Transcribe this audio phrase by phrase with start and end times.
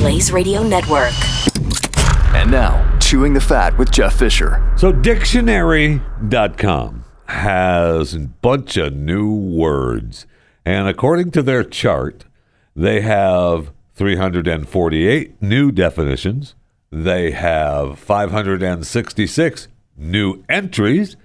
[0.00, 1.12] Blaze Radio Network.
[2.34, 4.72] And now, Chewing the Fat with Jeff Fisher.
[4.78, 10.24] So, dictionary.com has a bunch of new words.
[10.64, 12.24] And according to their chart,
[12.74, 16.54] they have 348 new definitions.
[16.90, 21.18] They have 566 new entries.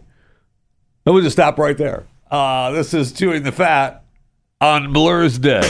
[1.05, 2.05] And we'll just stop right there.
[2.29, 4.03] Uh, this is Chewing the Fat
[4.61, 5.65] on Blursday.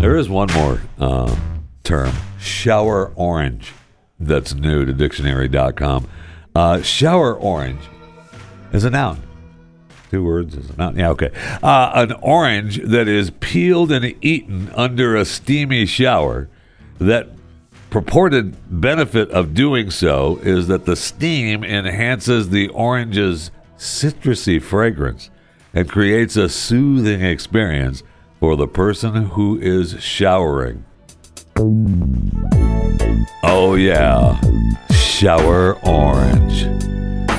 [0.00, 1.34] There is one more uh,
[1.84, 3.72] term shower orange
[4.18, 6.08] that's new to dictionary.com.
[6.54, 7.82] Uh, shower orange
[8.72, 9.22] is a noun.
[10.10, 10.96] Two words is a noun.
[10.96, 11.30] Yeah, okay.
[11.62, 16.48] Uh, an orange that is peeled and eaten under a steamy shower.
[16.98, 17.28] That
[17.90, 25.30] purported benefit of doing so is that the steam enhances the orange's citrusy fragrance
[25.72, 28.02] and creates a soothing experience
[28.38, 30.84] for the person who is showering.
[33.46, 34.40] Oh, yeah.
[34.90, 36.62] Shower orange.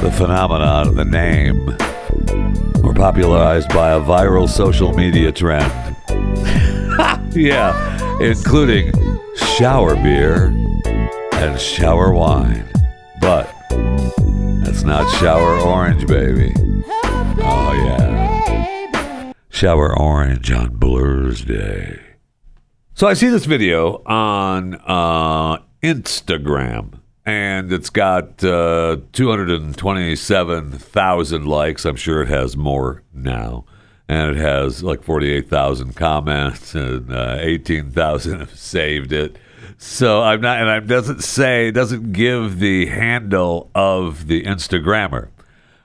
[0.01, 1.65] The phenomenon of the name
[2.83, 5.71] were popularized by a viral social media trend.
[7.35, 8.93] yeah, including
[9.57, 10.53] shower beer
[11.33, 12.69] and shower wine.
[13.19, 13.51] But
[14.63, 16.53] that's not shower orange, baby.
[17.39, 19.33] Oh, yeah.
[19.49, 21.99] Shower orange on Blursday.
[22.93, 31.85] So I see this video on uh, Instagram, and it's got uh, 227,000 likes.
[31.85, 33.65] I'm sure it has more now.
[34.07, 39.37] And it has like 48,000 comments, and uh, 18,000 have saved it.
[39.77, 45.29] So I'm not, and it doesn't say, doesn't give the handle of the Instagrammer.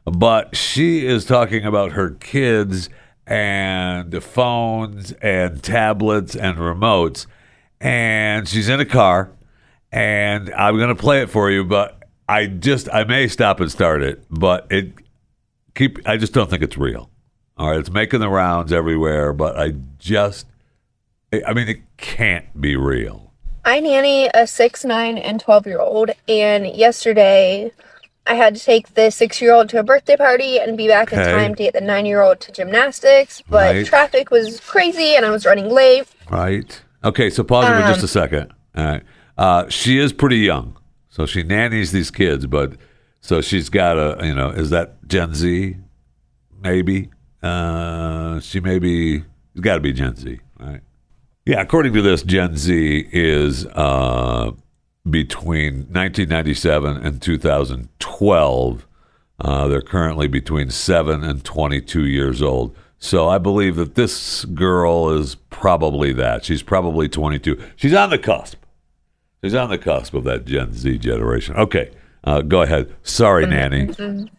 [0.05, 2.89] But she is talking about her kids
[3.27, 7.27] and phones and tablets and remotes.
[7.81, 9.31] And she's in a car,
[9.93, 13.71] and I'm going to play it for you, but I just, I may stop and
[13.71, 14.93] start it, but it
[15.75, 17.11] keep, I just don't think it's real.
[17.57, 17.79] All right.
[17.81, 20.47] It's making the rounds everywhere, but I just,
[21.47, 23.33] I mean, it can't be real.
[23.65, 27.71] I nanny a six, nine, and 12 year old, and yesterday
[28.27, 31.13] I had to take the six year old to a birthday party and be back
[31.13, 33.87] in time to get the nine year old to gymnastics, but Right.
[33.87, 36.07] traffic was crazy and I was running late.
[36.31, 36.81] Right.
[37.05, 38.53] Okay, so pause it for just Um, a second.
[38.77, 39.03] All right.
[39.39, 40.77] Uh, she is pretty young,
[41.09, 42.75] so she nannies these kids, but
[43.21, 45.77] so she's got a you know is that Gen Z?
[46.63, 47.11] Maybe.
[47.43, 50.81] Uh, she maybe it's got to be Gen Z, right?
[51.47, 54.53] Yeah, according to this, Gen Z is uh,
[55.09, 58.87] between 1997 and 2012.
[59.41, 62.77] Uh, they're currently between 7 and 22 years old.
[62.99, 66.45] So I believe that this girl is probably that.
[66.45, 67.59] She's probably 22.
[67.75, 68.57] She's on the cusp.
[69.43, 71.57] She's on the cusp of that Gen Z generation.
[71.57, 71.91] Okay,
[72.25, 72.95] uh, go ahead.
[73.03, 73.89] Sorry, Nanny.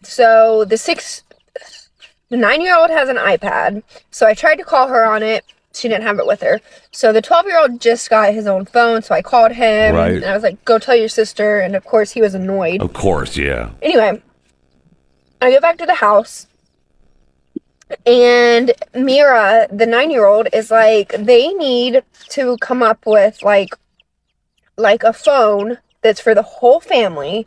[0.02, 1.24] So the six,
[2.28, 3.82] the nine year old has an iPad.
[4.10, 5.44] So I tried to call her on it.
[5.74, 6.60] She didn't have it with her.
[6.92, 9.02] So the 12 year old just got his own phone.
[9.02, 10.12] So I called him Right.
[10.16, 11.58] and I was like, go tell your sister.
[11.60, 12.80] And of course, he was annoyed.
[12.82, 13.70] Of course, yeah.
[13.80, 14.22] Anyway,
[15.40, 16.46] I go back to the house.
[18.06, 23.74] And Mira, the nine year old, is like, they need to come up with like
[24.82, 27.46] like a phone that's for the whole family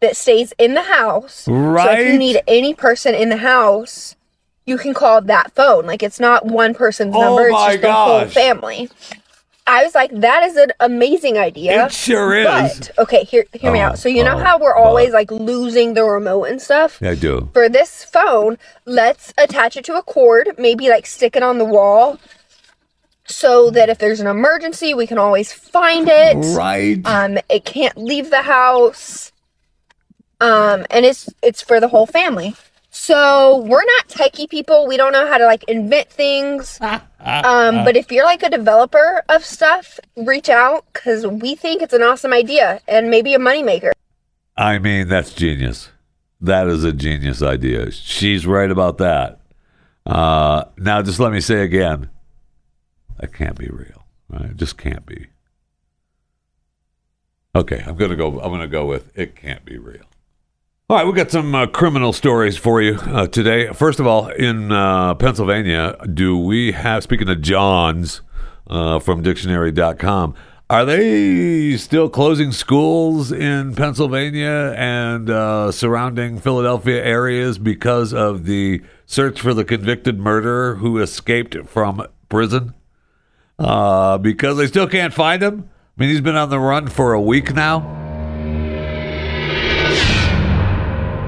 [0.00, 1.46] that stays in the house.
[1.48, 1.84] Right.
[1.84, 4.16] So if you need any person in the house,
[4.64, 5.86] you can call that phone.
[5.86, 8.88] Like it's not one person's Oh number, it's just the whole family.
[9.68, 11.86] I was like, that is an amazing idea.
[11.86, 12.44] It sure is.
[12.46, 13.98] But okay, hear hear me Oh, out.
[13.98, 17.02] So you know oh, how we're always like losing the remote and stuff?
[17.02, 17.50] I do.
[17.52, 21.64] For this phone, let's attach it to a cord, maybe like stick it on the
[21.64, 22.18] wall
[23.26, 26.36] so that if there's an emergency, we can always find it.
[26.56, 27.00] Right.
[27.04, 29.32] Um, it can't leave the house.
[30.40, 32.54] Um, and it's it's for the whole family.
[32.90, 34.86] So we're not techie people.
[34.86, 36.78] We don't know how to like invent things.
[36.80, 41.92] Um, but if you're like a developer of stuff, reach out because we think it's
[41.92, 43.92] an awesome idea and maybe a moneymaker.
[44.56, 45.90] I mean, that's genius.
[46.40, 47.90] That is a genius idea.
[47.90, 49.40] She's right about that.
[50.06, 52.08] Uh, now, just let me say again,
[53.18, 54.06] that can't be real.
[54.28, 54.50] Right?
[54.50, 55.26] It just can't be.
[57.54, 58.40] Okay, I'm gonna go.
[58.40, 60.04] I'm gonna go with it can't be real.
[60.88, 63.72] All right, we got some uh, criminal stories for you uh, today.
[63.72, 67.02] First of all, in uh, Pennsylvania, do we have?
[67.02, 68.20] Speaking of Jawns
[68.68, 70.34] uh, from Dictionary.com,
[70.70, 78.80] are they still closing schools in Pennsylvania and uh, surrounding Philadelphia areas because of the
[79.06, 82.74] search for the convicted murderer who escaped from prison?
[83.58, 85.68] Uh, because they still can't find him.
[85.96, 87.80] I mean, he's been on the run for a week now.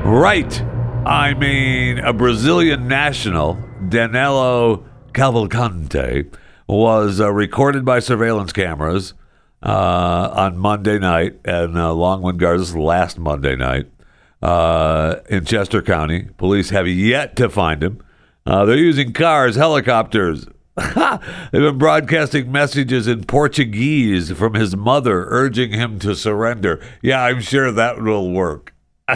[0.05, 0.63] Right.
[1.07, 3.59] I mean, a Brazilian national,
[3.89, 6.31] Danilo Cavalcante,
[6.67, 9.15] was uh, recorded by surveillance cameras
[9.63, 13.87] uh, on Monday night and uh, Longwood Gardens last Monday night
[14.43, 16.29] uh, in Chester County.
[16.37, 18.03] Police have yet to find him.
[18.45, 20.47] Uh, they're using cars, helicopters.
[21.53, 26.81] They've been broadcasting messages in Portuguese from his mother urging him to surrender.
[27.03, 28.75] Yeah, I'm sure that will work.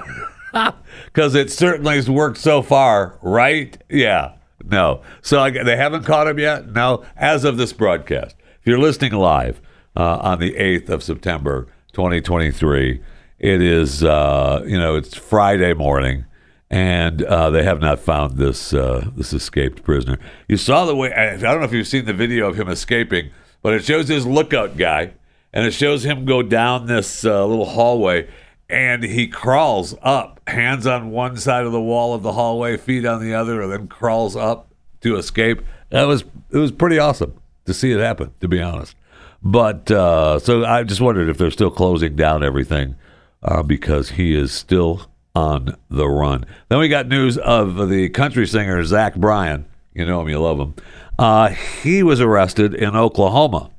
[1.06, 3.76] Because it certainly has worked so far, right?
[3.88, 4.32] Yeah.
[4.64, 5.02] No.
[5.22, 6.68] So I, they haven't caught him yet?
[6.68, 7.04] No.
[7.16, 9.60] As of this broadcast, if you're listening live
[9.96, 13.00] uh, on the 8th of September, 2023,
[13.38, 16.26] it is, uh, you know, it's Friday morning.
[16.72, 20.18] And uh, they have not found this uh, this escaped prisoner.
[20.48, 21.12] You saw the way.
[21.12, 23.30] I don't know if you've seen the video of him escaping,
[23.60, 25.12] but it shows his lookout guy,
[25.52, 28.26] and it shows him go down this uh, little hallway,
[28.70, 33.04] and he crawls up, hands on one side of the wall of the hallway, feet
[33.04, 34.72] on the other, and then crawls up
[35.02, 35.60] to escape.
[35.90, 37.34] That was it was pretty awesome
[37.66, 38.96] to see it happen, to be honest.
[39.42, 42.96] But uh, so I just wondered if they're still closing down everything
[43.42, 46.44] uh, because he is still on the run.
[46.68, 49.66] Then we got news of the country singer Zach Bryan.
[49.94, 50.74] You know him, you love him.
[51.18, 53.70] Uh, he was arrested in Oklahoma,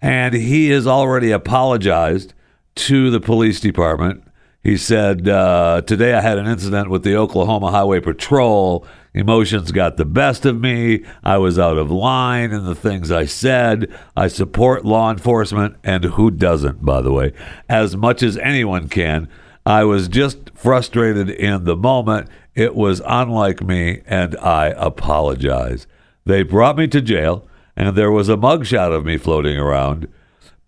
[0.00, 2.34] and he has already apologized
[2.76, 4.22] to the police department.
[4.62, 8.86] He said, uh, Today I had an incident with the Oklahoma Highway Patrol.
[9.14, 11.04] Emotions got the best of me.
[11.24, 13.90] I was out of line in the things I said.
[14.14, 17.32] I support law enforcement, and who doesn't, by the way,
[17.68, 19.28] as much as anyone can.
[19.66, 22.28] I was just frustrated in the moment.
[22.54, 25.88] It was unlike me, and I apologize.
[26.24, 30.06] They brought me to jail, and there was a mugshot of me floating around.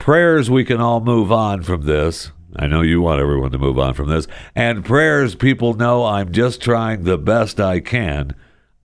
[0.00, 2.32] Prayers we can all move on from this.
[2.56, 4.26] I know you want everyone to move on from this.
[4.56, 8.34] And prayers people know I'm just trying the best I can.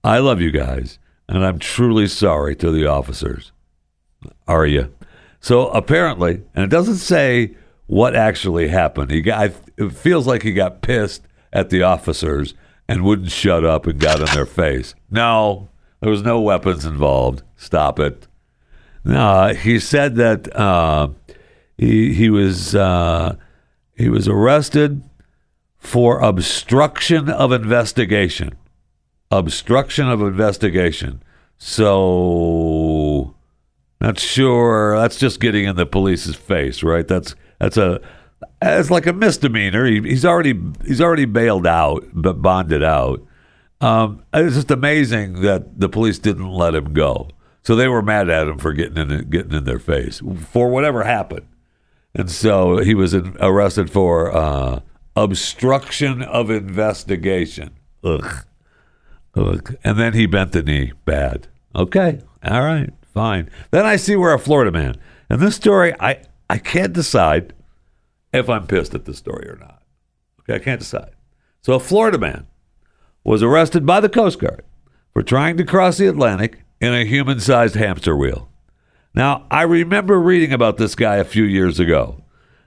[0.04, 3.50] I love you guys, and I'm truly sorry to the officers.
[4.46, 4.94] Are you?
[5.40, 9.10] So apparently, and it doesn't say what actually happened.
[9.10, 9.52] He got.
[9.76, 11.22] It feels like he got pissed
[11.52, 12.54] at the officers
[12.88, 14.94] and wouldn't shut up and got in their face.
[15.10, 15.68] No,
[16.00, 17.42] there was no weapons involved.
[17.56, 18.26] Stop it.
[19.04, 21.08] No, he said that uh,
[21.76, 23.36] he he was uh,
[23.96, 25.02] he was arrested
[25.76, 28.52] for obstruction of investigation.
[29.30, 31.22] Obstruction of investigation.
[31.58, 33.34] So
[34.00, 34.98] not sure.
[34.98, 37.06] That's just getting in the police's face, right?
[37.06, 37.34] That's
[37.64, 38.00] that's a
[38.60, 39.86] it's like a misdemeanor.
[39.86, 43.22] He, he's already he's already bailed out, but bonded out.
[43.80, 47.30] Um, it's just amazing that the police didn't let him go.
[47.62, 51.04] So they were mad at him for getting in getting in their face for whatever
[51.04, 51.46] happened,
[52.14, 54.80] and so he was in, arrested for uh,
[55.16, 57.70] obstruction of investigation.
[58.02, 58.44] Ugh.
[59.36, 59.76] Ugh.
[59.82, 60.92] And then he bent the knee.
[61.06, 61.48] Bad.
[61.74, 62.20] Okay.
[62.44, 62.90] All right.
[63.14, 63.48] Fine.
[63.70, 64.96] Then I see we're a Florida man.
[65.30, 67.54] And this story, I, I can't decide
[68.32, 69.82] if I'm pissed at this story or not.
[70.40, 70.56] Okay.
[70.56, 71.12] I can't decide.
[71.62, 72.46] So a Florida man
[73.24, 74.62] was arrested by the Coast Guard
[75.12, 78.50] for trying to cross the Atlantic in a human sized hamster wheel.
[79.14, 82.20] Now, I remember reading about this guy a few years ago.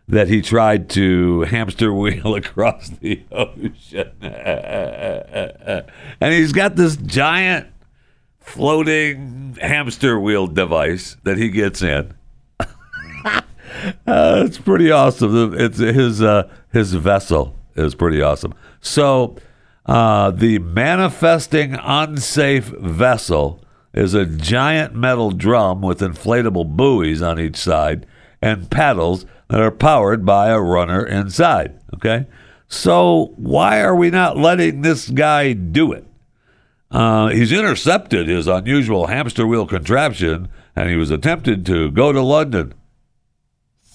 [0.09, 4.09] that he tried to hamster wheel across the ocean.
[4.21, 5.83] and
[6.33, 7.67] he's got this giant
[8.39, 12.13] floating hamster wheel device that he gets in.
[14.07, 15.53] Uh, it's pretty awesome.
[15.53, 18.53] It's his uh, his vessel is pretty awesome.
[18.81, 19.37] So
[19.85, 27.57] uh, the manifesting unsafe vessel is a giant metal drum with inflatable buoys on each
[27.57, 28.05] side
[28.41, 31.79] and paddles that are powered by a runner inside.
[31.95, 32.27] Okay,
[32.67, 36.05] so why are we not letting this guy do it?
[36.91, 42.21] Uh, he's intercepted his unusual hamster wheel contraption and he was attempted to go to
[42.21, 42.73] London.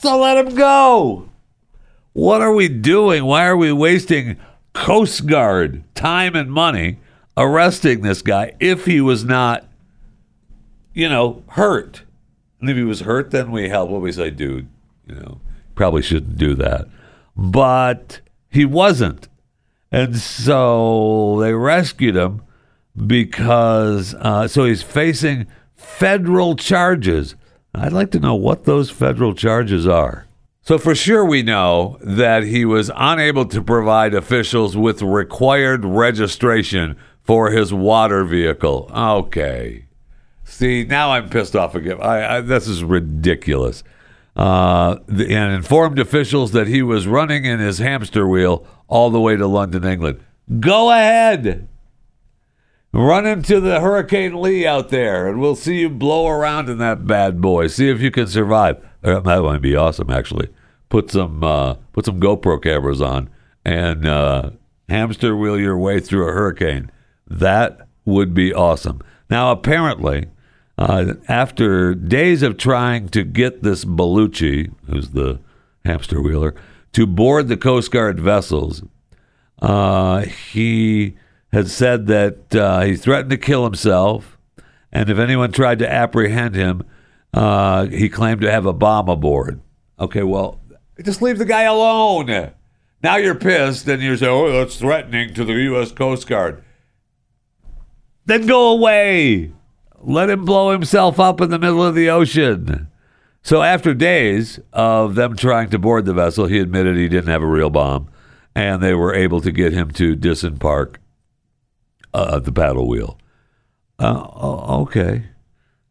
[0.02, 1.28] So let him go.
[2.12, 3.24] What are we doing?
[3.24, 4.36] Why are we wasting
[4.72, 6.98] Coast Guard time and money
[7.36, 9.64] arresting this guy if he was not,
[10.92, 12.02] you know, hurt?
[12.60, 13.90] And if he was hurt, then we help.
[13.90, 14.68] What we say, dude,
[15.06, 15.40] you know,
[15.76, 16.88] probably shouldn't do that.
[17.36, 19.28] But he wasn't.
[19.92, 22.42] And so they rescued him
[23.06, 27.36] because uh, so he's facing federal charges.
[27.74, 30.26] I'd like to know what those federal charges are.
[30.60, 36.96] So for sure we know that he was unable to provide officials with required registration
[37.22, 38.90] for his water vehicle.
[38.94, 39.86] Okay.
[40.44, 42.00] See, now I'm pissed off again.
[42.00, 43.82] I, I, this is ridiculous.
[44.36, 49.20] Uh, the, and informed officials that he was running in his hamster wheel all the
[49.20, 50.20] way to London, England.
[50.60, 51.68] Go ahead.
[52.94, 57.06] Run into the Hurricane Lee out there, and we'll see you blow around in that
[57.06, 57.68] bad boy.
[57.68, 58.84] See if you can survive.
[59.00, 60.48] That might be awesome, actually.
[60.90, 63.30] Put some uh, put some GoPro cameras on
[63.64, 64.50] and uh,
[64.90, 66.90] hamster wheel your way through a hurricane.
[67.26, 69.00] That would be awesome.
[69.30, 70.26] Now, apparently,
[70.76, 75.40] uh, after days of trying to get this Baluchi, who's the
[75.84, 76.54] hamster wheeler,
[76.92, 78.82] to board the Coast Guard vessels,
[79.62, 81.14] uh, he
[81.52, 84.38] had said that uh, he threatened to kill himself,
[84.90, 86.82] and if anyone tried to apprehend him,
[87.34, 89.60] uh, he claimed to have a bomb aboard.
[90.00, 90.60] Okay, well,
[91.02, 92.52] just leave the guy alone.
[93.02, 95.92] Now you're pissed, and you say, "Oh, that's threatening to the U.S.
[95.92, 96.62] Coast Guard."
[98.24, 99.52] Then go away.
[100.00, 102.88] Let him blow himself up in the middle of the ocean.
[103.42, 107.42] So after days of them trying to board the vessel, he admitted he didn't have
[107.42, 108.08] a real bomb,
[108.54, 111.00] and they were able to get him to disembark
[112.14, 113.18] uh, the paddle wheel.
[113.98, 115.26] Uh, okay.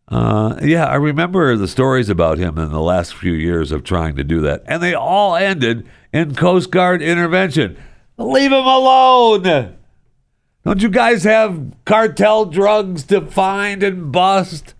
[0.08, 4.18] Uh, yeah, I remember the stories about him in the last few years of trying
[4.18, 7.78] to do that, and they all ended in Coast Guard intervention.
[8.18, 9.78] Leave him alone.
[10.64, 14.74] Don't you guys have cartel drugs to find and bust?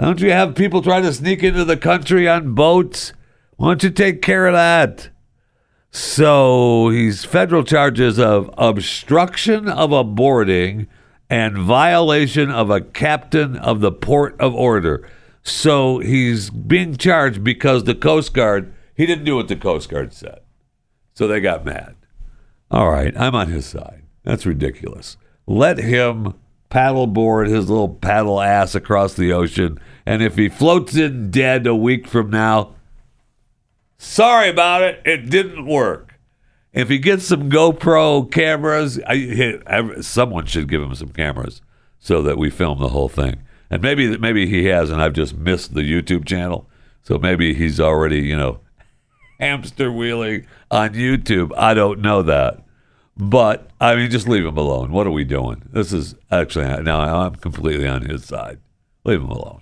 [0.00, 3.12] Don't you have people trying to sneak into the country on boats?
[3.56, 5.10] Why don't you take care of that?
[5.94, 10.88] So he's federal charges of obstruction of a boarding
[11.28, 15.06] and violation of a captain of the port of order.
[15.42, 20.14] So he's being charged because the Coast Guard, he didn't do what the Coast Guard
[20.14, 20.40] said.
[21.12, 21.94] So they got mad.
[22.70, 24.04] All right, I'm on his side.
[24.24, 25.18] That's ridiculous.
[25.46, 26.32] Let him
[26.70, 29.78] paddleboard his little paddle ass across the ocean.
[30.06, 32.76] And if he floats in dead a week from now,
[34.02, 35.00] sorry about it.
[35.04, 36.18] It didn't work.
[36.72, 41.60] If he gets some GoPro cameras, I, someone should give him some cameras
[41.98, 43.42] so that we film the whole thing.
[43.70, 46.68] And maybe maybe he has, and I've just missed the YouTube channel.
[47.02, 48.60] So maybe he's already, you know,
[49.40, 51.52] hamster wheeling on YouTube.
[51.56, 52.62] I don't know that.
[53.16, 54.92] But I mean, just leave him alone.
[54.92, 55.62] What are we doing?
[55.70, 58.58] This is actually now I'm completely on his side.
[59.04, 59.60] Leave him alone.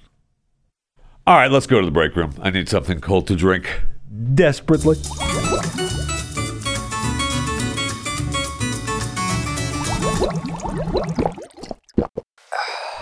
[1.27, 2.35] All right, let's go to the break room.
[2.41, 3.83] I need something cold to drink
[4.35, 4.97] desperately.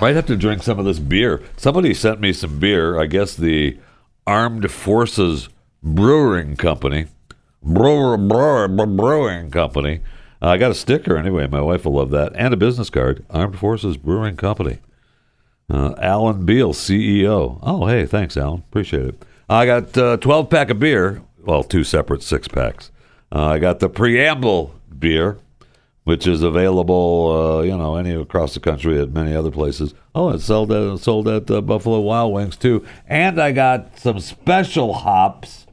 [0.00, 1.42] Might have to drink some of this beer.
[1.56, 3.00] Somebody sent me some beer.
[3.00, 3.78] I guess the
[4.26, 5.48] Armed Forces
[5.82, 7.06] Brewing Company,
[7.62, 10.00] brewer, brewer, brewing company.
[10.40, 11.48] Uh, I got a sticker anyway.
[11.48, 13.24] My wife will love that, and a business card.
[13.30, 14.78] Armed Forces Brewing Company.
[15.68, 17.58] Uh, Alan Beal, CEO.
[17.62, 18.60] Oh, hey, thanks, Alan.
[18.68, 19.24] Appreciate it.
[19.48, 21.22] I got a uh, 12 pack of beer.
[21.38, 22.90] Well, two separate six packs.
[23.32, 25.38] Uh, I got the Preamble beer
[26.08, 29.92] which is available, uh, you know, any across the country at many other places.
[30.14, 32.82] Oh, it's sold at sold at uh, Buffalo Wild Wings too.
[33.06, 35.66] And I got some special hops.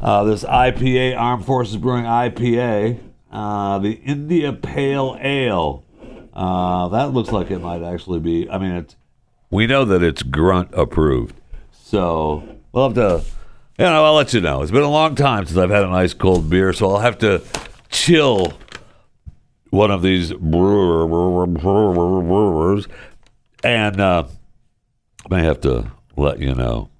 [0.00, 2.98] Uh, this IPA, Armed Forces Brewing IPA,
[3.30, 5.84] uh, the India Pale Ale.
[6.34, 8.50] That looks like it might actually be.
[8.50, 8.96] I mean, it's
[9.48, 11.36] we know that it's grunt approved,
[11.70, 13.24] so we'll have to
[13.78, 14.62] you know, I'll let you know.
[14.62, 17.18] It's been a long time since I've had an ice cold beer, so I'll have
[17.18, 17.42] to
[17.90, 18.52] chill
[19.70, 22.86] one of these brewer- brewers,
[23.64, 24.24] and uh,
[25.30, 26.90] may have to let you know.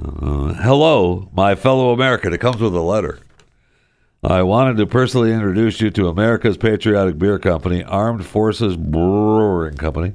[0.00, 2.32] Uh, hello, my fellow American.
[2.32, 3.18] It comes with a letter.
[4.24, 10.14] I wanted to personally introduce you to America's patriotic beer company, Armed Forces Brewing Company.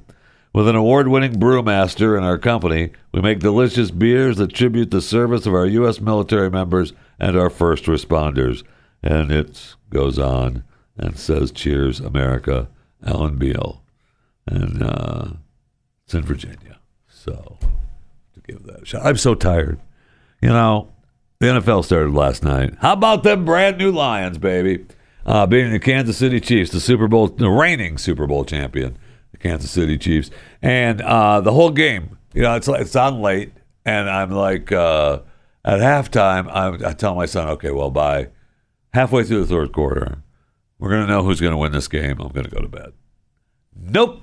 [0.53, 5.01] With an award winning brewmaster in our company, we make delicious beers that tribute the
[5.01, 6.01] service of our U.S.
[6.01, 8.63] military members and our first responders.
[9.03, 10.63] And it goes on
[10.97, 12.69] and says, Cheers, America,
[13.05, 13.83] Alan Beal.
[14.47, 15.25] And uh,
[16.05, 16.79] it's in Virginia.
[17.07, 17.59] So,
[18.33, 19.05] to give that a shot.
[19.05, 19.79] I'm so tired.
[20.41, 20.93] You know,
[21.39, 22.75] the NFL started last night.
[22.79, 24.85] How about them brand new Lions, baby?
[25.25, 28.97] Uh, beating the Kansas City Chiefs, the Super Bowl, the reigning Super Bowl champion,
[29.39, 30.29] Kansas City Chiefs,
[30.61, 32.17] and uh, the whole game.
[32.33, 33.51] You know, it's it's on late,
[33.85, 35.19] and I'm like uh,
[35.65, 36.49] at halftime.
[36.53, 38.29] I'm, I tell my son, okay, well, by
[38.93, 40.19] halfway through the third quarter,
[40.79, 42.19] we're gonna know who's gonna win this game.
[42.19, 42.93] I'm gonna go to bed.
[43.75, 44.21] Nope,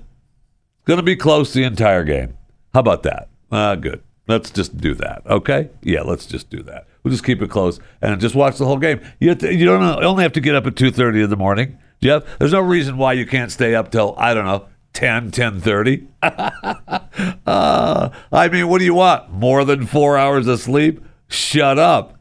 [0.79, 2.37] It's gonna be close the entire game.
[2.73, 3.29] How about that?
[3.51, 4.03] Uh, good.
[4.27, 5.23] Let's just do that.
[5.27, 5.69] Okay?
[5.83, 6.87] Yeah, let's just do that.
[7.03, 9.01] We'll just keep it close and just watch the whole game.
[9.21, 11.79] You to, you don't only have to get up at two thirty in the morning.
[12.03, 16.07] Jeff, there's no reason why you can't stay up till I don't know 10, 10.30.
[17.47, 19.31] uh, I mean, what do you want?
[19.31, 21.05] More than four hours of sleep?
[21.29, 22.19] Shut up.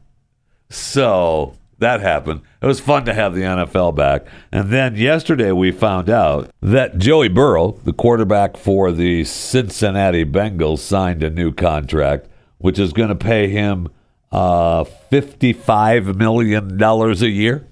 [0.68, 2.42] So that happened.
[2.60, 4.26] It was fun to have the NFL back.
[4.50, 10.78] And then yesterday we found out that Joey Burrow, the quarterback for the Cincinnati Bengals,
[10.78, 12.26] signed a new contract,
[12.58, 13.88] which is going to pay him
[14.32, 17.66] uh, $55 million a year,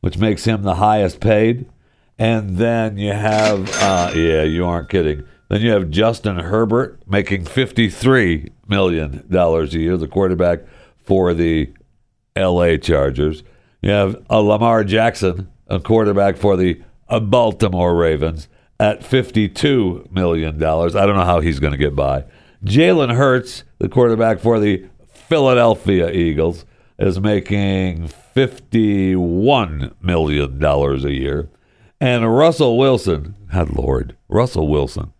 [0.00, 1.66] which makes him the highest paid.
[2.20, 5.24] And then you have, uh, yeah, you aren't kidding.
[5.48, 10.60] Then you have Justin Herbert making $53 million a year, the quarterback
[11.02, 11.72] for the
[12.36, 13.42] LA Chargers.
[13.80, 18.48] You have a Lamar Jackson, a quarterback for the uh, Baltimore Ravens,
[18.78, 20.62] at $52 million.
[20.62, 22.26] I don't know how he's going to get by.
[22.66, 26.66] Jalen Hurts, the quarterback for the Philadelphia Eagles,
[26.98, 31.48] is making $51 million a year.
[32.00, 35.12] And Russell Wilson, God Lord, Russell Wilson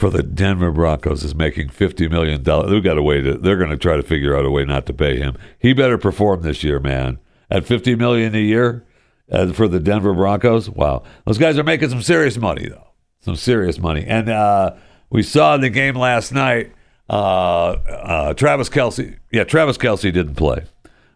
[0.00, 2.70] for the Denver Broncos is making fifty million dollars.
[2.70, 3.34] They've got a way to.
[3.36, 5.36] They're going to try to figure out a way not to pay him.
[5.58, 7.18] He better perform this year, man.
[7.50, 8.86] At fifty million a year
[9.30, 12.88] uh, for the Denver Broncos, wow, those guys are making some serious money though.
[13.20, 14.06] Some serious money.
[14.06, 14.76] And uh,
[15.10, 16.72] we saw in the game last night.
[17.10, 19.18] Uh, uh Travis Kelce.
[19.30, 20.64] yeah, Travis Kelce didn't play.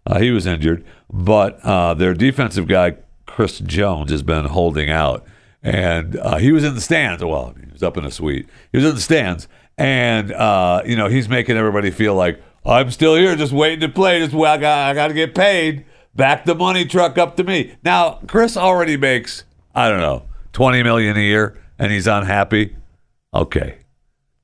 [0.04, 1.62] Uh, he was injured, but
[1.96, 5.24] their defensive guy Chris Jones has been holding out,
[5.62, 7.24] and he was in the stands.
[7.24, 8.48] Well, he was up in a suite.
[8.72, 12.90] He was in the stands, and uh, you know he's making everybody feel like I'm
[12.90, 14.20] still here, just waiting to play.
[14.20, 15.84] Just I got I got to get paid.
[16.14, 17.74] Back the money truck up to me.
[17.84, 22.76] Now Chris already makes I don't know twenty million a year, and he's unhappy.
[23.32, 23.78] Okay,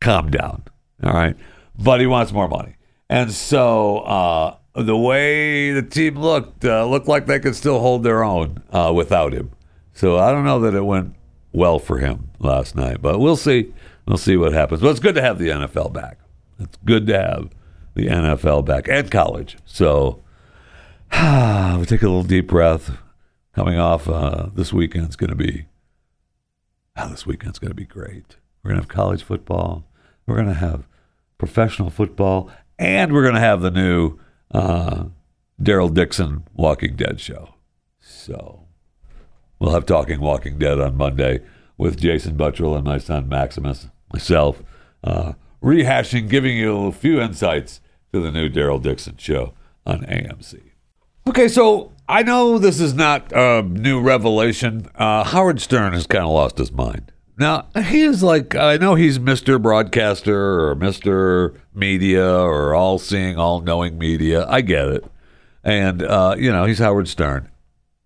[0.00, 0.64] calm down.
[1.02, 1.36] All right,
[1.78, 2.76] but he wants more money,
[3.08, 8.02] and so uh, the way the team looked uh, looked like they could still hold
[8.02, 9.50] their own uh, without him.
[9.92, 11.14] So I don't know that it went
[11.52, 13.72] well for him last night, but we'll see.
[14.06, 14.80] We'll see what happens.
[14.80, 16.18] But it's good to have the NFL back.
[16.59, 17.50] It's good to have
[17.94, 19.56] the NFL back and college.
[19.64, 20.22] So
[21.12, 22.96] we take a little deep breath.
[23.52, 25.66] Coming off uh, this weekend's going to be.
[26.96, 28.37] Oh, this weekend's going to be great.
[28.62, 29.85] We're going to have college football.
[30.26, 30.87] We're going to have
[31.37, 34.18] professional football, and we're going to have the new
[34.52, 35.04] uh,
[35.60, 37.54] Daryl Dixon Walking Dead show.
[38.00, 38.66] So
[39.58, 41.40] we'll have Talking Walking Dead on Monday
[41.76, 44.62] with Jason Buttrill and my son Maximus, myself,
[45.04, 45.32] uh,
[45.62, 47.80] rehashing, giving you a few insights
[48.12, 49.54] to the new Daryl Dixon show
[49.86, 50.60] on AMC.
[51.28, 54.88] Okay, so I know this is not a new revelation.
[54.94, 57.12] Uh, Howard Stern has kind of lost his mind.
[57.40, 59.61] Now, he is like, I know he's Mr.
[59.61, 61.59] Broadcaster or Mr.
[61.74, 64.46] Media or all seeing, all knowing media.
[64.46, 65.05] I get it.
[65.64, 67.50] And, uh, you know, he's Howard Stern.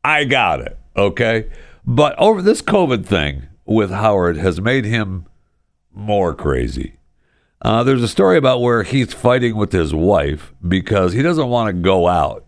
[0.04, 0.78] I got it.
[0.96, 1.50] Okay.
[1.84, 5.26] But over this COVID thing with Howard has made him
[5.92, 6.98] more crazy.
[7.60, 11.66] Uh, there's a story about where he's fighting with his wife because he doesn't want
[11.66, 12.46] to go out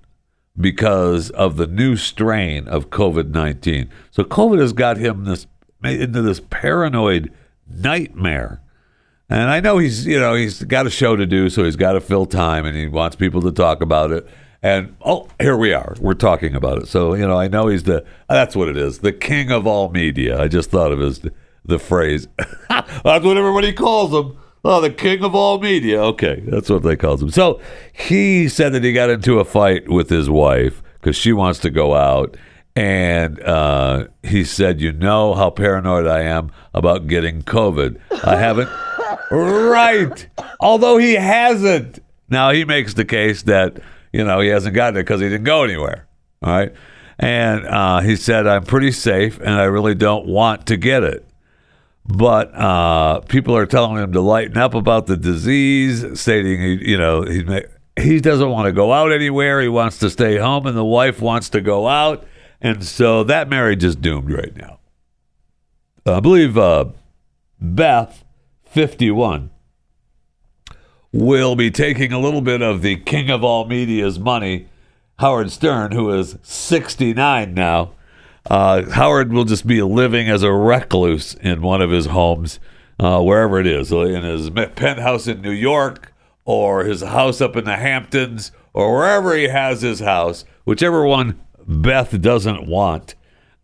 [0.57, 3.91] because of the new strain of COVID 19.
[4.13, 5.49] So COVID has got him this
[5.91, 7.33] into this paranoid
[7.69, 8.61] nightmare.
[9.29, 11.93] And I know he's, you know, he's got a show to do, so he's got
[11.93, 14.27] to fill time and he wants people to talk about it.
[14.63, 15.95] And oh, here we are.
[16.01, 16.89] We're talking about it.
[16.89, 19.91] So, you know, I know he's the that's what it is, the king of all
[19.91, 20.41] media.
[20.41, 21.21] I just thought of his
[21.65, 22.29] the phrase.
[22.69, 24.39] that's what everybody calls him.
[24.65, 26.03] Oh, the king of all media.
[26.03, 27.31] Okay, that's what they called him.
[27.31, 27.61] So
[27.93, 31.71] he said that he got into a fight with his wife because she wants to
[31.71, 32.37] go out.
[32.77, 37.99] And uh, he said, You know how paranoid I am about getting COVID.
[38.25, 38.69] I haven't.
[39.31, 40.29] right.
[40.61, 42.01] Although he hasn't.
[42.29, 43.79] Now he makes the case that,
[44.13, 46.07] you know, he hasn't gotten it because he didn't go anywhere.
[46.43, 46.73] All right.
[47.19, 51.27] And uh, he said, I'm pretty safe and I really don't want to get it
[52.09, 56.99] but uh, people are telling him to lighten up about the disease, stating he, you
[56.99, 57.45] know, he
[57.99, 59.61] he doesn't want to go out anywhere.
[59.61, 62.27] He wants to stay home, and the wife wants to go out,
[62.61, 64.79] and so that marriage is doomed right now.
[66.07, 66.87] I believe uh,
[67.61, 68.25] Beth,
[68.65, 69.51] fifty-one,
[71.13, 74.69] will be taking a little bit of the king of all media's money,
[75.19, 77.93] Howard Stern, who is sixty-nine now
[78.51, 82.61] uh, Howard will just be living as a recluse in one of his homes,
[82.99, 86.13] uh, wherever it is, in his penthouse in New York
[86.45, 91.41] or his house up in the Hamptons or wherever he has his house, whichever one
[91.67, 93.15] Beth doesn't want.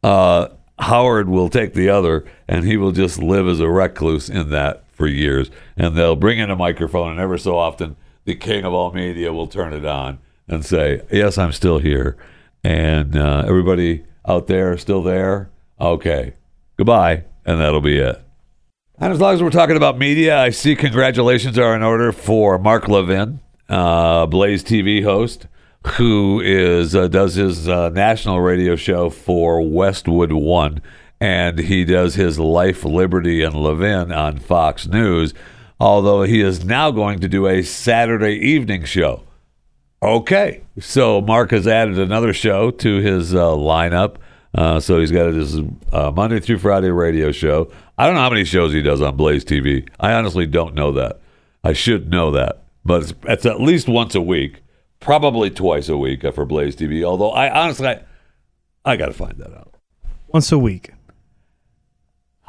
[0.03, 4.51] Uh, Howard will take the other, and he will just live as a recluse in
[4.51, 5.51] that for years.
[5.77, 9.33] And they'll bring in a microphone, and ever so often, the king of all media
[9.33, 12.17] will turn it on and say, "Yes, I'm still here,"
[12.65, 15.51] and uh, everybody out there still there?
[15.81, 16.35] Okay.
[16.77, 17.25] Goodbye.
[17.45, 18.23] And that'll be it.
[18.99, 22.59] And as long as we're talking about media, I see congratulations are in order for
[22.59, 25.47] Mark Levin, uh, Blaze TV host,
[25.87, 30.81] who is uh, does his uh, national radio show for Westwood One,
[31.21, 35.35] and he does his Life, Liberty, and Levin on Fox News.
[35.81, 39.25] Although he is now going to do a Saturday evening show.
[40.03, 44.17] Okay, so Mark has added another show to his uh, lineup.
[44.55, 45.59] Uh, so he's got his
[45.93, 47.71] uh, Monday through Friday radio show.
[47.97, 49.89] I don't know how many shows he does on Blaze TV.
[49.99, 51.21] I honestly don't know that.
[51.65, 54.63] I should know that, but it's, it's at least once a week,
[55.03, 57.05] probably twice a week for Blaze TV.
[57.05, 58.03] Although I honestly, I,
[58.85, 59.75] I got to find that out.
[60.29, 60.91] Once a week.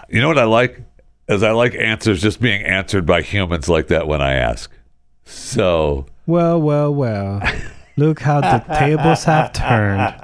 [0.10, 0.82] You know what I like?
[1.28, 4.72] Is I like answers just being answered by humans like that when I ask.
[5.26, 7.42] So well, well, well.
[7.96, 10.16] Look how the tables have turned.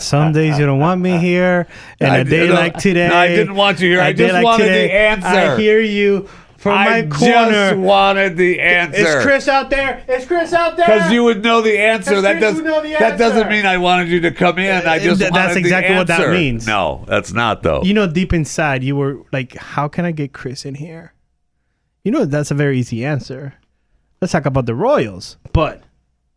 [0.00, 1.66] Some days you don't want me here,
[1.98, 3.08] and I a day like today.
[3.08, 4.00] No, I didn't want you here.
[4.00, 5.26] I just wanted the answer.
[5.26, 7.76] I hear you from I my just corner.
[7.78, 9.18] wanted the answer.
[9.18, 10.04] Is Chris out there?
[10.08, 10.86] Is Chris out there?
[10.86, 12.20] Because you would know the answer.
[12.20, 14.86] That does would know the that doesn't mean I wanted you to come in.
[14.86, 16.32] I just th- wanted that's the exactly what that answer.
[16.32, 16.66] means.
[16.66, 17.82] No, that's not though.
[17.82, 21.12] You know, deep inside, you were like, "How can I get Chris in here?"
[22.04, 23.54] You know, that's a very easy answer.
[24.20, 25.82] Let's talk about the Royals, but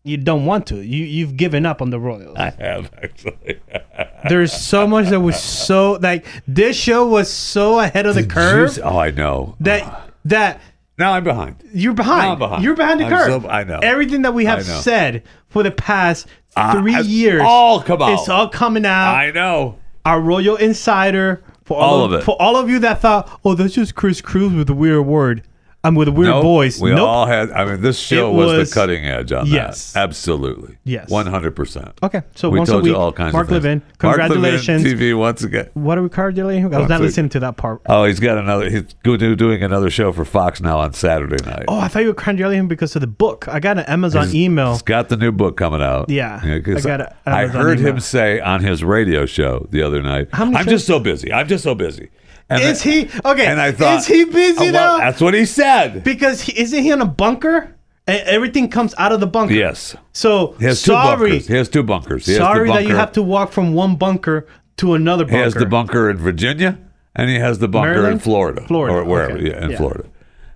[0.03, 0.75] you don't want to.
[0.81, 2.37] You you've given up on the Royals.
[2.37, 3.59] I have actually.
[4.29, 8.77] There's so much that was so like this show was so ahead of the curve
[8.83, 9.55] Oh, I know.
[9.61, 10.05] that ah.
[10.29, 10.61] That
[10.97, 11.57] now I'm behind.
[11.73, 12.31] you're behind.
[12.31, 12.63] I'm behind.
[12.63, 13.43] You're behind the I'm curve.
[13.43, 13.79] so- I know.
[13.81, 14.79] Everything that we have I know.
[14.79, 18.13] said for the past Uh, three it's years, all come out.
[18.13, 19.13] It's all coming out.
[19.15, 19.77] I know.
[20.05, 22.23] Our Royal Insider for all, All of, of it.
[22.23, 25.43] For all of you that thought, oh, that's just Chris Cruz with a weird word.
[25.81, 26.43] I'm with a weird Nope.
[26.43, 26.81] voice.
[26.81, 27.07] We nope.
[27.07, 27.51] all had.
[27.51, 29.93] I mean, this show was, was- the cutting edge on Yes.
[29.93, 30.01] that.
[30.01, 30.77] Absolutely.
[30.83, 31.09] Yes.
[31.09, 31.97] One hundred percent.
[32.03, 33.63] okay, so We once told you all kinds Mark of things.
[33.63, 34.83] Levin, Mark Levin, congratulations.
[34.83, 35.69] TV once again.
[35.75, 36.65] what are we congratulating?
[36.65, 37.81] I was Once not listening to that part.
[37.85, 38.69] Oh, he's got another.
[38.69, 41.63] He's doing another show for Fox now on Saturday night.
[41.69, 43.47] Oh, I thought you were congratulating him because of the book.
[43.47, 44.73] I got an Amazon He's- email.
[44.73, 46.09] He's got the new book coming out.
[46.09, 47.93] Yeah, I got I heard email.
[47.93, 50.27] him say on his radio show the other night.
[50.33, 51.31] I'm shows- just so busy.
[51.31, 52.09] I'm just so busy.
[52.49, 53.45] And Is he okay?
[53.45, 55.03] And I thought, is he busy Oh, well, though?
[55.03, 56.03] That's what he said.
[56.03, 57.75] Because he, isn't he in a bunker?
[58.07, 59.53] Everything comes out of the bunker.
[59.53, 59.95] Yes.
[60.13, 61.47] So He has two sorry, bunkers.
[61.47, 62.25] He has two bunkers.
[62.25, 65.37] He has sorry that you have to walk from one bunker to another bunker.
[65.37, 66.79] He has the bunker in Virginia,
[67.15, 69.49] and he has the bunker in Florida, Florida, or wherever, okay.
[69.49, 69.77] yeah, in Yeah.
[69.77, 70.05] Florida.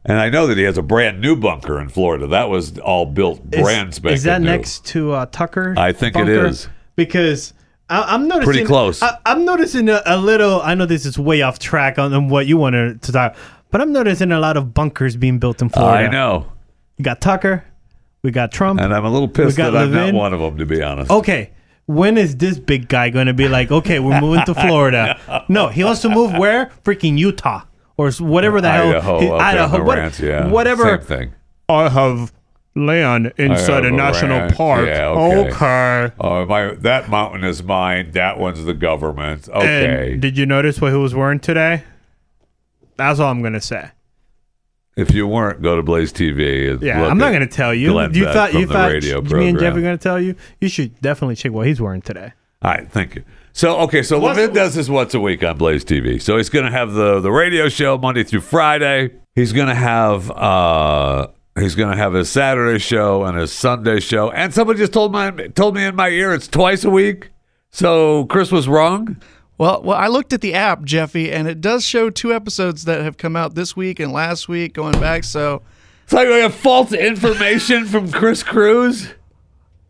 [0.06, 2.26] And I know that he has a brand new bunker in Florida.
[2.28, 4.48] That was all built Is- brand spanking Is that new.
[4.48, 5.76] next to uh, Tucker?
[5.78, 6.46] I think it bunker?
[6.48, 6.68] is.
[6.96, 7.54] because
[7.90, 9.02] I, I'm noticing Pretty close.
[9.04, 10.62] I, I'm noticing a, a little.
[10.62, 13.36] I know this is way off track on, on what you wanted to talk,
[13.72, 16.08] but I'm noticing a lot of bunkers being built in Florida.
[16.08, 16.52] I know,
[16.98, 17.66] You got Tucker,
[18.22, 18.80] we got Trump.
[18.80, 21.12] and I'm a little pissed that I'm not one of them, to be honest.
[21.12, 21.52] okay,
[21.86, 25.46] when is this big guy going to be like, okay, we're moving to Florida?
[25.50, 26.72] no, he wants to move where?
[26.86, 27.64] Freaking Utah
[27.98, 28.90] or whatever the hell.
[28.90, 30.84] Idaho, he- up there Idaho, the what- ranch, yeah, whatever.
[30.98, 31.34] same thing.
[31.70, 32.32] I have
[32.76, 34.56] land inside a national ranch.
[34.56, 34.88] park.
[34.88, 35.50] Yeah, okay.
[35.50, 36.16] okay.
[36.20, 38.12] Oh, my that mountain is mine.
[38.12, 39.48] That one's the government.
[39.50, 41.84] Okay, And did you notice what he was wearing today?
[42.98, 43.90] That's all I'm gonna say.
[44.96, 46.72] if you weren't, go to Blaze TV.
[46.72, 47.92] And Yeah, I'm not gonna tell you.
[47.92, 49.78] Glenn you Beck thought you thought radio me and Jeff program.
[49.78, 50.36] are gonna tell you.
[50.62, 52.34] You should definitely check what he's wearing today.
[52.62, 53.24] All right, thank you.
[53.52, 56.20] So okay, so Levin does this once a week on Blaze TV.
[56.20, 59.12] So he's going to have the the radio show Monday through Friday.
[59.36, 64.00] he's going to have uh, he's going to have his Saturday show and his Sunday
[64.00, 64.32] show.
[64.32, 67.30] And somebody just told my told me in my ear it's twice a week.
[67.72, 69.18] So Chris was wrong.
[69.58, 73.02] Well, well, I looked at the app, Jeffy, and it does show two episodes that
[73.02, 75.24] have come out this week and last week, going back.
[75.24, 75.62] So
[76.06, 79.14] It's like we have false information from Chris Cruz.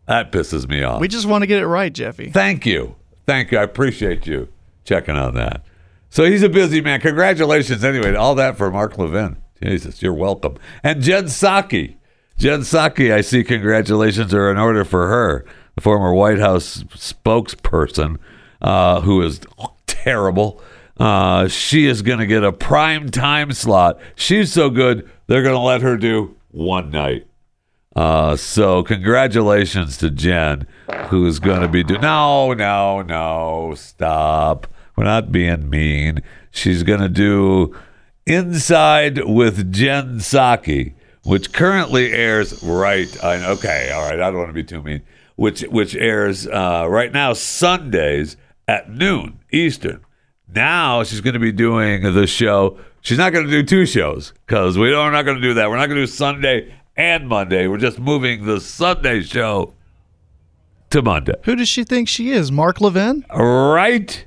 [0.06, 1.00] That pisses me off.
[1.00, 2.30] we just want to get it right, Jeffy.
[2.30, 2.94] Thank you.
[3.26, 3.58] Thank you.
[3.58, 4.48] I appreciate you
[4.84, 5.64] checking on that.
[6.10, 7.00] So he's a busy man.
[7.00, 8.14] Congratulations, anyway.
[8.14, 9.38] All that for Mark Levin.
[9.64, 10.58] Jesus, you're welcome.
[10.82, 11.96] And Jen Psaki.
[12.36, 18.18] Jen Psaki, I see congratulations are in order for her, the former White House spokesperson,
[18.60, 19.40] uh, who is
[19.86, 20.60] terrible.
[20.98, 23.98] Uh, she is going to get a prime time slot.
[24.16, 27.26] She's so good, they're going to let her do one night.
[27.96, 30.66] Uh, so congratulations to Jen,
[31.06, 32.02] who's going to be doing.
[32.02, 34.66] No, no, no, stop.
[34.94, 36.22] We're not being mean.
[36.50, 37.74] She's going to do
[38.26, 43.22] Inside with Jen Psaki, which currently airs right.
[43.22, 44.20] I, okay, all right.
[44.20, 45.02] I don't want to be too mean.
[45.36, 50.00] Which which airs uh, right now Sundays at noon Eastern.
[50.48, 52.78] Now she's going to be doing the show.
[53.00, 55.54] She's not going to do two shows because we don't, we're not going to do
[55.54, 55.68] that.
[55.68, 57.66] We're not going to do Sunday and Monday.
[57.66, 59.74] We're just moving the Sunday show
[60.90, 61.34] to Monday.
[61.42, 62.50] Who does she think she is?
[62.52, 63.24] Mark Levin?
[63.34, 64.24] Right?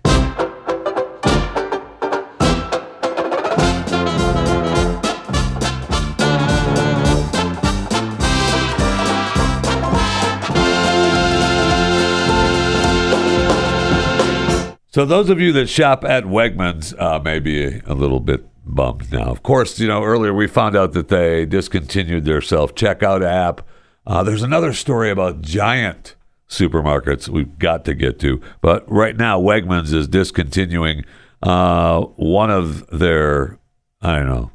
[14.97, 19.11] So those of you that shop at Wegmans uh, may be a little bit bummed
[19.11, 19.25] now.
[19.25, 23.61] Of course, you know earlier we found out that they discontinued their self checkout app.
[24.07, 26.15] Uh, there's another story about Giant
[26.49, 31.05] supermarkets we've got to get to, but right now Wegmans is discontinuing
[31.43, 33.59] uh, one of their
[34.01, 34.51] I don't know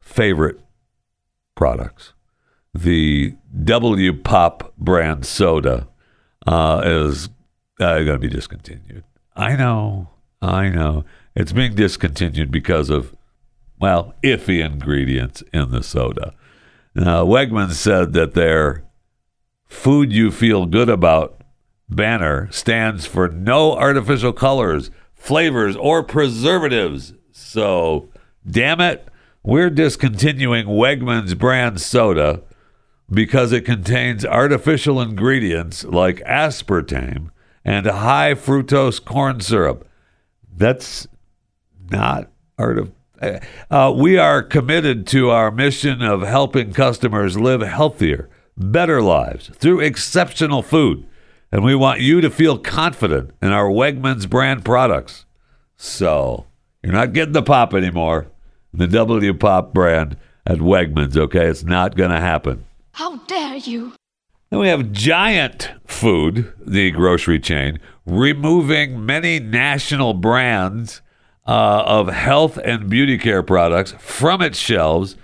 [0.00, 0.58] favorite
[1.54, 2.14] products,
[2.72, 5.86] the W Pop brand soda
[6.46, 7.28] uh, is
[7.78, 9.04] uh, going to be discontinued.
[9.36, 11.04] I know, I know.
[11.34, 13.14] It's being discontinued because of,
[13.80, 16.34] well, iffy ingredients in the soda.
[16.94, 18.84] Now, Wegmans said that their
[19.66, 21.40] food you feel good about
[21.88, 27.14] banner stands for no artificial colors, flavors, or preservatives.
[27.30, 28.10] So,
[28.48, 29.08] damn it,
[29.42, 32.42] we're discontinuing Wegmans brand soda
[33.10, 37.30] because it contains artificial ingredients like aspartame
[37.64, 39.88] and a high fructose corn syrup.
[40.54, 41.06] That's
[41.90, 42.92] not art of.
[43.70, 49.80] Uh, we are committed to our mission of helping customers live healthier, better lives through
[49.80, 51.06] exceptional food.
[51.52, 55.24] And we want you to feel confident in our Wegmans brand products.
[55.76, 56.46] So
[56.82, 58.28] you're not getting the pop anymore.
[58.74, 61.46] The W Pop brand at Wegmans, okay?
[61.46, 62.64] It's not going to happen.
[62.92, 63.92] How dare you!
[64.52, 71.00] Then we have Giant Food, the grocery chain, removing many national brands
[71.46, 75.16] uh, of health and beauty care products from its shelves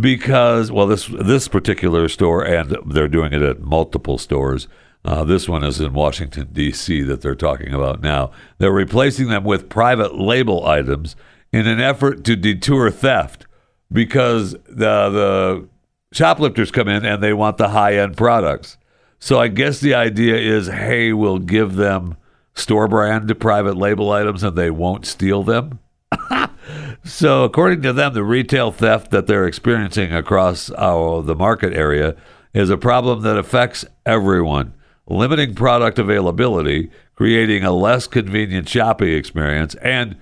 [0.00, 4.68] because, well, this this particular store, and they're doing it at multiple stores.
[5.04, 7.02] Uh, this one is in Washington D.C.
[7.02, 8.30] that they're talking about now.
[8.56, 11.14] They're replacing them with private label items
[11.52, 13.44] in an effort to deter theft
[13.92, 15.68] because the the
[16.12, 18.78] shoplifters come in and they want the high end products.
[19.18, 22.16] So I guess the idea is, hey, we'll give them
[22.54, 25.78] store brand to private label items and they won't steal them.
[27.04, 32.16] so according to them, the retail theft that they're experiencing across our, the market area
[32.52, 34.74] is a problem that affects everyone,
[35.06, 40.16] limiting product availability, creating a less convenient shopping experience, and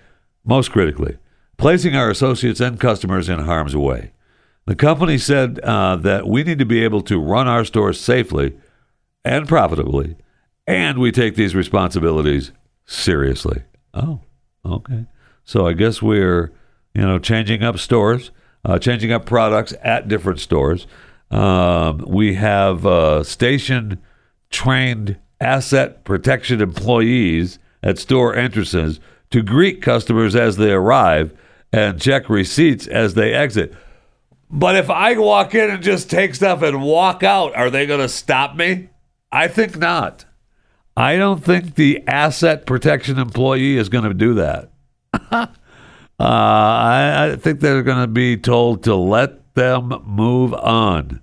[0.45, 1.17] most critically,
[1.57, 4.13] placing our associates and customers in harm's way.
[4.67, 8.57] The company said uh, that we need to be able to run our stores safely
[9.25, 10.17] and profitably,
[10.67, 12.53] and we take these responsibilities
[12.87, 13.63] seriously.
[13.95, 14.21] Oh,
[14.65, 15.07] okay.
[15.45, 16.53] So I guess we're,
[16.95, 18.31] you know, changing up stores,
[18.65, 20.87] uh, changing up products at different stores.
[21.31, 24.01] Um, we have uh, station
[24.51, 31.33] trained asset protection employees at store entrances to greet customers as they arrive
[31.73, 33.75] and check receipts as they exit.
[34.51, 38.01] But if I walk in and just take stuff and walk out, are they going
[38.01, 38.89] to stop me?
[39.31, 40.25] I think not.
[40.97, 44.71] I don't think the asset protection employee is going to do that.
[45.33, 45.47] uh,
[46.19, 51.23] I, I think they're going to be told to let them move on.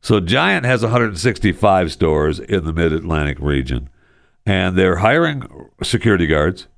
[0.00, 3.90] So Giant has 165 stores in the Mid Atlantic region,
[4.46, 5.42] and they're hiring
[5.82, 6.68] security guards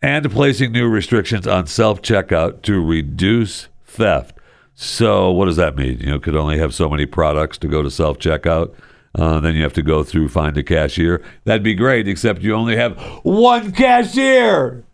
[0.00, 4.39] and placing new restrictions on self checkout to reduce theft.
[4.82, 6.00] So what does that mean?
[6.00, 8.74] You know, could only have so many products to go to self checkout.
[9.14, 11.22] Uh, then you have to go through find a cashier.
[11.44, 14.86] That'd be great, except you only have one cashier.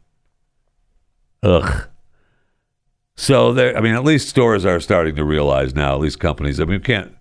[1.44, 1.86] Ugh.
[3.14, 5.94] So there, I mean, at least stores are starting to realize now.
[5.94, 6.58] At least companies.
[6.58, 7.14] I mean, can't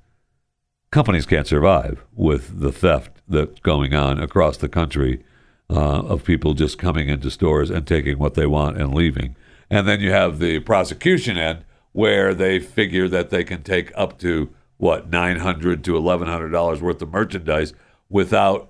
[0.89, 5.23] companies can't survive with the theft that's going on across the country
[5.69, 9.35] uh, of people just coming into stores and taking what they want and leaving.
[9.69, 11.63] And then you have the prosecution end
[11.95, 16.49] where they figure that they can take up to what nine hundred to eleven hundred
[16.49, 17.73] dollars worth of merchandise
[18.09, 18.69] without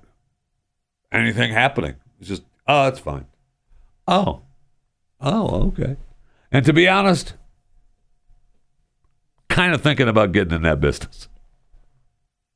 [1.11, 1.95] anything happening.
[2.19, 3.25] It's just oh, that's fine.
[4.07, 4.43] Oh,
[5.19, 5.97] oh, okay.
[6.51, 7.33] And to be honest,
[9.49, 11.27] kind of thinking about getting in that business.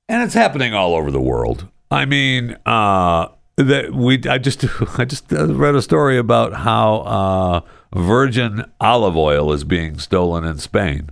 [0.08, 1.68] And it's happening all over the world.
[1.90, 4.64] I mean, uh, that we I just
[5.00, 7.62] I just read a story about how uh,
[7.94, 11.10] virgin olive oil is being stolen in Spain.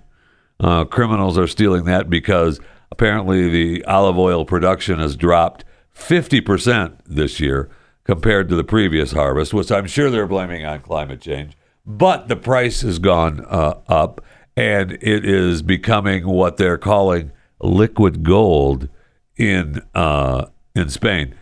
[0.60, 2.60] Uh, criminals are stealing that because
[2.90, 5.64] apparently the olive oil production has dropped
[5.94, 7.68] 50% this year
[8.04, 11.56] compared to the previous harvest, which I'm sure they're blaming on climate change.
[11.84, 14.20] But the price has gone uh, up
[14.56, 18.88] and it is becoming what they're calling liquid gold
[19.36, 21.34] in uh, in Spain.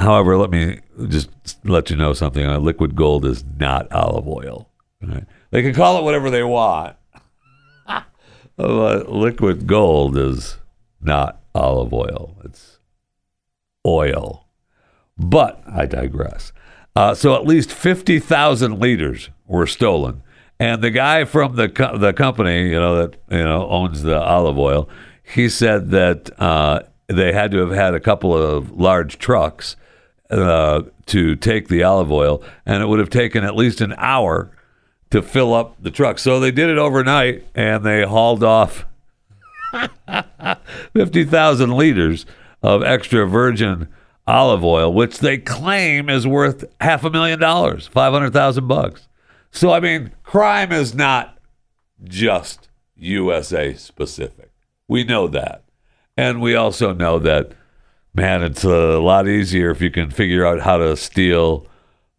[0.00, 1.30] However, let me just
[1.64, 2.44] let you know something.
[2.44, 4.68] Uh, liquid gold is not olive oil.
[5.02, 5.24] Right?
[5.50, 6.96] They can call it whatever they want.
[8.56, 10.58] but liquid gold is
[11.00, 12.36] not olive oil.
[12.44, 12.78] It's
[13.86, 14.48] oil.
[15.16, 16.52] But I digress.
[16.96, 20.22] Uh, so at least 50,000 liters were stolen.
[20.60, 24.20] And the guy from the co- the company, you know, that you know owns the
[24.20, 24.88] olive oil,
[25.24, 29.74] he said that uh, they had to have had a couple of large trucks
[30.30, 34.50] uh, to take the olive oil, and it would have taken at least an hour
[35.10, 36.18] to fill up the truck.
[36.18, 38.86] So they did it overnight, and they hauled off
[40.92, 42.26] fifty thousand liters
[42.62, 43.88] of extra virgin
[44.26, 49.08] olive oil, which they claim is worth half a million dollars, five hundred thousand bucks.
[49.50, 51.38] So I mean, crime is not
[52.02, 54.50] just USA specific.
[54.88, 55.62] We know that.
[56.16, 57.52] And we also know that,
[58.14, 61.66] man, it's a lot easier if you can figure out how to steal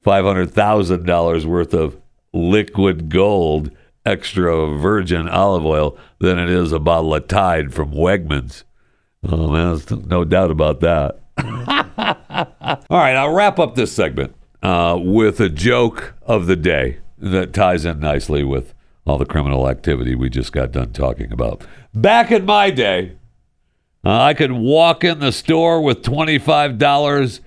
[0.06, 2.00] $500,000 worth of
[2.34, 3.72] liquid gold
[4.06, 8.64] extra virgin olive oil than it is a bottle of Tide from Wegmans.
[9.28, 11.22] Oh, man, there's no doubt about that.
[12.90, 17.54] All right, I'll wrap up this segment uh, with a joke of the day that
[17.54, 18.74] ties in nicely with
[19.06, 21.64] all the criminal activity we just got done talking about.
[21.94, 23.14] Back in my day,
[24.06, 27.40] uh, I could walk in the store with $25,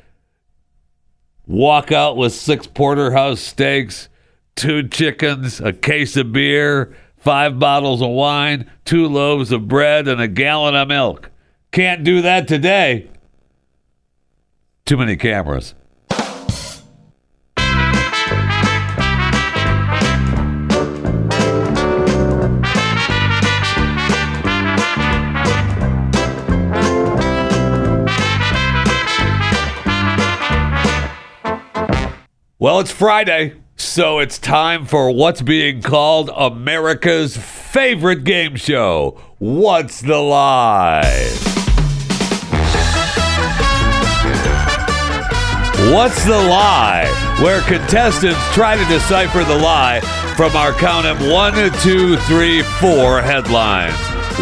[1.47, 4.09] walk out with six porterhouse steaks,
[4.57, 10.21] two chickens, a case of beer, five bottles of wine, two loaves of bread, and
[10.21, 11.31] a gallon of milk.
[11.71, 13.09] Can't do that today.
[14.85, 15.75] Too many cameras.
[32.61, 39.17] Well, it's Friday, so it's time for what's being called America's favorite game show.
[39.39, 41.05] What's the lie?
[45.95, 47.07] What's the lie?
[47.41, 50.01] Where contestants try to decipher the lie
[50.37, 53.95] from our count of one, two, three, four headlines.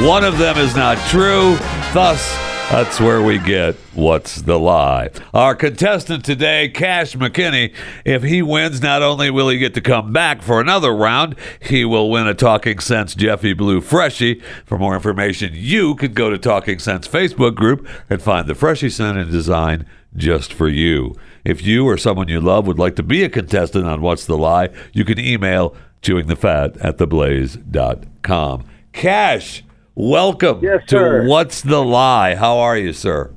[0.07, 1.57] One of them is not true,
[1.93, 2.35] thus,
[2.71, 5.11] that's where we get what's the lie.
[5.33, 7.73] Our contestant today, Cash McKinney,
[8.05, 11.85] if he wins, not only will he get to come back for another round, he
[11.85, 14.43] will win a Talking Sense Jeffy Blue Freshie.
[14.65, 18.91] For more information, you can go to Talking Sense Facebook group and find the Freshie
[18.91, 21.15] scent and design just for you.
[21.45, 24.37] If you or someone you love would like to be a contestant on What's the
[24.37, 28.65] Lie, you can email chewingthefat at theblaze.com.
[28.93, 29.63] Cash,
[29.97, 31.27] welcome Yes, to sir.
[31.27, 32.37] What's the Lie.
[32.37, 33.33] How are you, sir?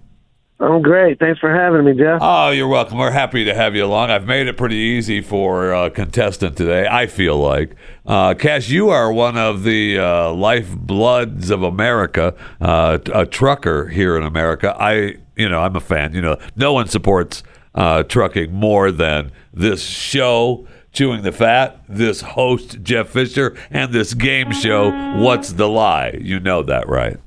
[0.61, 1.19] I'm great.
[1.19, 2.19] Thanks for having me, Jeff.
[2.21, 2.97] Oh, you're welcome.
[2.97, 4.09] We're happy to have you along.
[4.09, 6.85] I've made it pretty easy for uh, contestant today.
[6.85, 12.99] I feel like, uh, Cash, you are one of the uh, lifebloods of America, uh,
[13.13, 14.75] a trucker here in America.
[14.77, 16.13] I, you know, I'm a fan.
[16.13, 17.41] You know, no one supports
[17.73, 20.67] uh, trucking more than this show.
[20.91, 26.17] Chewing the Fat, this host, Jeff Fisher, and this game show, What's the Lie?
[26.21, 27.17] You know that, right?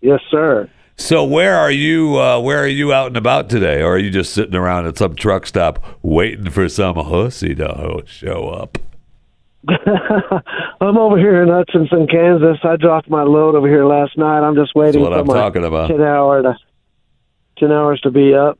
[0.00, 0.68] Yes, sir.
[0.96, 2.18] So where are you?
[2.20, 4.98] Uh, where are you out and about today, or are you just sitting around at
[4.98, 8.78] some truck stop waiting for some hussy to show up?
[10.80, 12.58] I'm over here in Hutchinson, Kansas.
[12.62, 14.40] I dropped my load over here last night.
[14.40, 15.88] I'm just waiting what for I'm my talking about.
[15.88, 16.56] ten hour to
[17.58, 18.58] ten hours to be up.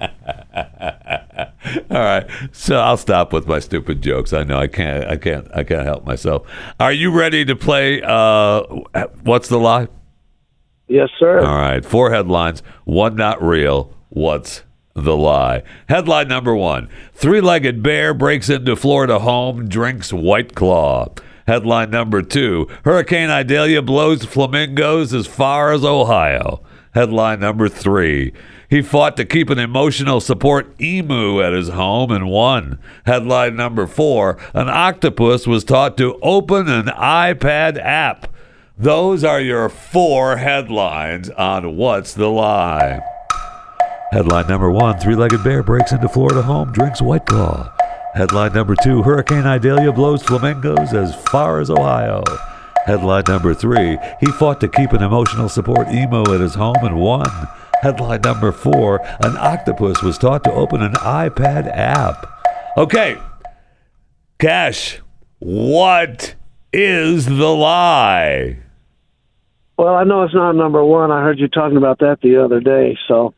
[1.90, 4.32] All right, so I'll stop with my stupid jokes.
[4.32, 6.48] I know I can't, I can't, I can't help myself.
[6.78, 8.02] Are you ready to play?
[8.02, 8.62] Uh,
[9.22, 9.88] what's the lie?
[10.88, 11.40] Yes, sir.
[11.40, 13.94] All right, four headlines, one not real.
[14.08, 14.62] What's
[14.94, 15.62] the lie?
[15.88, 21.08] Headline number one Three legged bear breaks into Florida home, drinks White Claw.
[21.46, 26.62] Headline number two Hurricane Idalia blows flamingos as far as Ohio.
[26.92, 28.32] Headline number three
[28.68, 32.78] He fought to keep an emotional support emu at his home and won.
[33.06, 38.26] Headline number four An octopus was taught to open an iPad app.
[38.76, 43.00] Those are your four headlines on What's the Lie.
[44.12, 47.72] Headline number one Three legged bear breaks into Florida home, drinks White Claw.
[48.14, 52.24] Headline number two Hurricane Idalia blows flamingos as far as Ohio.
[52.84, 56.98] Headline number three He fought to keep an emotional support emu at his home and
[56.98, 57.30] won.
[57.82, 62.26] Headline number four An octopus was taught to open an iPad app.
[62.76, 63.16] Okay,
[64.40, 65.00] Cash,
[65.38, 66.34] what
[66.72, 68.58] is the lie?
[69.78, 71.10] Well, I know it's not number one.
[71.10, 73.34] I heard you talking about that the other day, so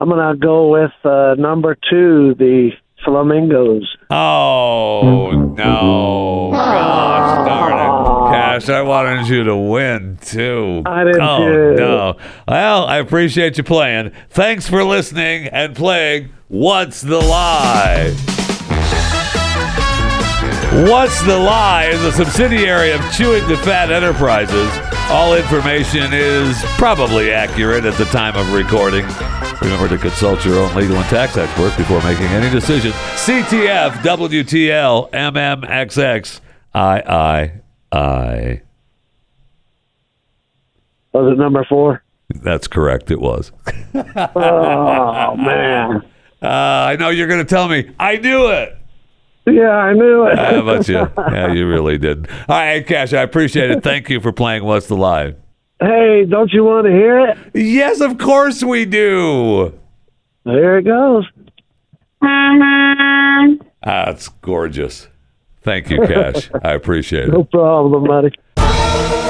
[0.00, 2.72] I'm gonna go with uh, number two, the
[3.04, 3.96] flamingos.
[4.10, 6.50] Oh no!
[6.52, 8.68] Gosh darn it, Cash!
[8.68, 10.82] I wanted you to win too.
[10.86, 11.20] I didn't.
[11.20, 11.74] Oh too.
[11.76, 12.16] no!
[12.48, 14.12] Well, I appreciate you playing.
[14.30, 16.30] Thanks for listening and playing.
[16.48, 18.14] What's the lie?
[20.72, 24.70] What's the Lie is a subsidiary of Chewing the Fat Enterprises.
[25.10, 29.04] All information is probably accurate at the time of recording.
[29.62, 32.92] Remember to consult your own legal and tax expert before making any decision.
[32.92, 36.40] CTF, WTL, MMXX,
[37.92, 38.62] III.
[41.12, 42.02] Was it number four?
[42.36, 43.52] That's correct, it was.
[43.94, 46.02] Oh man.
[46.42, 48.76] Uh, I know you're going to tell me, I knew it.
[49.46, 50.38] Yeah, I knew it.
[50.38, 51.08] How about you?
[51.34, 52.28] Yeah, you really did.
[52.48, 53.82] All right, Cash, I appreciate it.
[53.82, 55.34] Thank you for playing What's the Lie.
[55.80, 57.38] Hey, don't you want to hear it?
[57.54, 59.78] Yes, of course we do.
[60.44, 61.26] There it goes.
[62.22, 63.66] Mm-hmm.
[63.84, 65.08] That's gorgeous.
[65.62, 66.50] Thank you, Cash.
[66.64, 67.32] I appreciate it.
[67.32, 69.29] No problem, buddy.